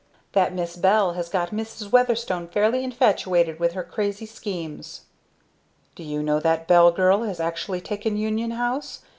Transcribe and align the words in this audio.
"That 0.31 0.51
'Miss 0.51 0.77
Bell' 0.77 1.13
has 1.13 1.29
got 1.29 1.51
Mrs. 1.51 1.91
Weatherstone 1.91 2.47
fairly 2.47 2.83
infatuated 2.83 3.59
with 3.59 3.73
her 3.73 3.83
crazy 3.83 4.25
schemes." 4.25 5.01
"Do 5.93 6.01
you 6.01 6.23
know 6.23 6.39
that 6.39 6.67
Bell 6.67 6.89
girl 6.91 7.21
has 7.21 7.39
actually 7.39 7.81
taken 7.81 8.17
Union 8.17 8.49
House? 8.49 9.01